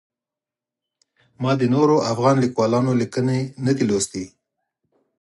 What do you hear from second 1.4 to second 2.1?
ما د نورو